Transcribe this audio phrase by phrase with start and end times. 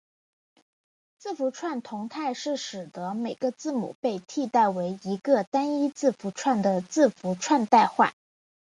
[1.19, 8.11] 字符串同态是使得每个字母被替代为一个单一字符串的字符串代换。